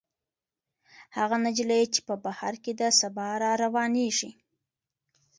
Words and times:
هغه 1.17 1.35
نجلۍ 1.45 1.83
چې 1.93 1.99
په 2.07 2.15
بهر 2.23 2.53
کې 2.63 2.71
ده، 2.79 2.87
سبا 3.01 3.27
راروانېږي. 3.43 4.31